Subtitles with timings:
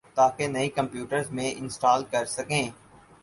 [0.17, 2.69] تاکہ نئی کمپیوٹرز میں انسٹال کر سکیں